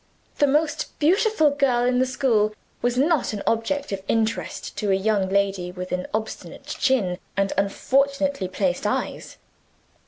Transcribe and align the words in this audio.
The 0.39 0.47
most 0.47 0.97
beautiful 0.97 1.51
girl 1.51 1.85
in 1.85 1.99
the 1.99 2.07
school 2.07 2.55
was 2.81 2.97
not 2.97 3.33
an 3.33 3.43
object 3.45 3.91
of 3.91 4.01
interest 4.07 4.75
to 4.77 4.89
a 4.89 4.95
young 4.95 5.29
lady 5.29 5.71
with 5.71 5.91
an 5.91 6.07
obstinate 6.11 6.65
chin 6.65 7.19
and 7.37 7.53
unfortunately 7.55 8.47
placed 8.47 8.87
eyes. 8.87 9.37